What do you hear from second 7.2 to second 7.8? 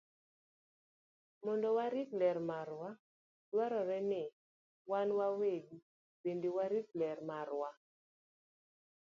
marwa.